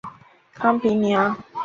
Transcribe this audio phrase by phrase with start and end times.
[0.55, 1.37] 康皮尼昂。